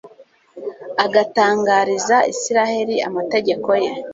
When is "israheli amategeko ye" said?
2.33-3.91